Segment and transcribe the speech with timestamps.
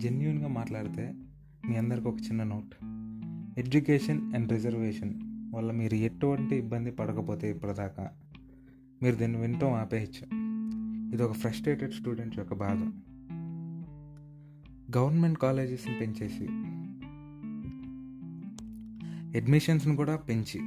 [0.00, 1.14] జెన్యున్గా మాట్లాడితే
[1.68, 2.84] మీ అందరికి ఒక చిన్న నోట్
[3.58, 5.14] ఎడ్యుకేషన్ అండ్ రిజర్వేషన్
[5.54, 8.10] వల్ల మీరు ఎటువంటి ఇబ్బంది పడకపోతే ఇప్పటిదాకా
[9.02, 10.43] మీరు దీన్ని వినటం ఆపేయచ్చు.
[11.14, 12.78] ఇది ఒక ఫ్రస్ట్రేటెడ్ స్టూడెంట్ యొక్క బాధ.
[14.96, 16.44] గవర్నమెంట్ కాలేజెస్ని పెంచేసి
[19.38, 20.60] అడ్మిషన్స్ని కూడా పెంచి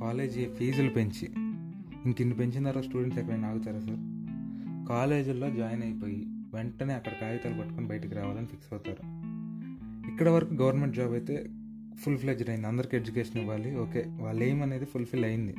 [0.00, 1.28] కాలేజీ ఫీజులు పెంచి
[2.04, 4.00] ఇంక ఇన్ని పెంచిన తర్వాత స్టూడెంట్స్ ఎక్కడైనా ఆగుతారా సార్?
[4.88, 9.30] కాలేజీల్లో జాయిన్ అయిపోయి వెంటనే అక్కడ కాగితాలు పట్టుకొని బయటికి రావాలని ఫిక్స్ అవుతారు.
[10.10, 11.50] ఇక్కడ వరకు గవర్నమెంట్ జాబ్ అయితే
[11.98, 12.66] ఫుల్ ఫ్లెజ్డ్ అయింది.
[12.66, 14.04] అందరికి ఎడ్యుకేషన్ ఇవ్వాలి ఓకే.
[14.20, 15.54] వాళ్ళు ఏమనేది ఫుల్ఫిల్ అయింది.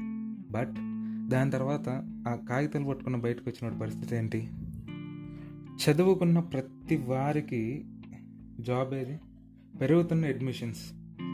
[0.52, 0.91] బట్
[1.31, 1.90] దాని తర్వాత
[2.27, 4.49] ఆ కాగితాలు పట్టుకున్న బయటకు వచ్చిన పరిస్థితి ఏంటి?
[5.84, 7.85] చదువుకున్న ప్రతి వారికి
[8.60, 9.20] జాబ్ ఏది?
[9.82, 10.91] పెరుగుతున్న అడ్మిషన్స్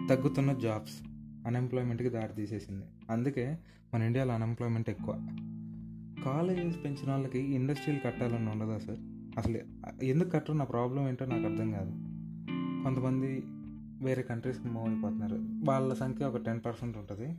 [0.09, 0.99] తగ్గుతున్న జాబ్స్
[1.47, 2.85] అన్ఎంప్లాయ్మెంట్కి దారి తీసేసింది.
[3.09, 3.57] అందుకే
[3.93, 5.13] మన ఇండియాలో అన్ఎంప్లాయ్మెంట్ ఎక్కువ.
[6.25, 8.99] కాలేజెస్ పెంచిన వాళ్ళకి ఇండస్ట్రీలు కట్టాలని ఉండదా సార్?
[9.37, 9.59] అసలు
[10.03, 10.53] ఎందుకు కట్టరు?
[10.53, 11.91] నా ప్రాబ్లం ఏంటో నాకు అర్థం కాదు.
[12.83, 13.43] కొంతమంది
[14.05, 15.39] వేరే కంట్రీస్కి మూవ్ అయిపోతున్నారు.
[15.65, 17.37] వాళ్ళ సంఖ్య ఒక టెన్ పర్సెంట్ ఉంటుంది.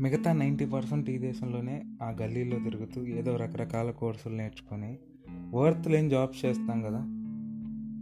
[0.00, 4.98] మిగతా నైంటీ పర్సెంట్ ఈ దేశంలోనే ఆ గల్లీలో తిరుగుతూ ఏదో రకరకాల కోర్సులు నేర్చుకొని
[5.54, 6.98] వర్త్ లేని జాబ్స్ చేస్తాం కదా.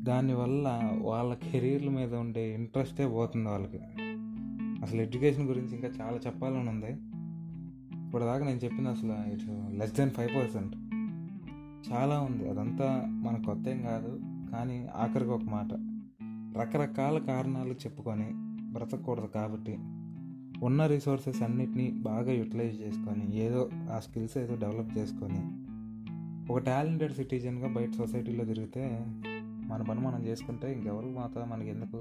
[0.03, 3.79] దానివల్ల వాళ్ళ కెరీర్ల మీద ఉండే ఇంట్రెస్టే పోతుంది వాళ్ళకి.
[4.83, 6.91] అసలు ఎడ్యుకేషన్ గురించి ఇంకా చాలా చెప్పాలని ఉంది.
[8.07, 10.77] ఇప్పటిదాకా నేను చెప్పింది అసలు it's less than five percent
[11.93, 12.49] చాలా ఉంది.
[12.49, 14.21] అదంతా మన కొత్త ఏం కాదు.
[14.53, 15.73] కానీ ఆఖరికి ఒక మాట.
[16.59, 18.31] రకరకాల కారణాలు చెప్పుకొని
[18.73, 19.79] బ్రతకూడదు కాబట్టి.
[20.63, 25.43] ఉన్న రిసోర్సెస్ అన్నిటినీ బాగా యూటిలైజ్ చేసుకొని ఏదో ఆ స్కిల్స్ ఏదో డెవలప్ చేసుకొని
[26.53, 28.85] ఒక టాలెంటెడ్ సిటిజన్గా బయట సొసైటీలో తిరిగితే
[29.67, 32.01] మన పని మనం చేసుకుంటే ఇంకెవరు మాత్రం మనకి ఎందుకు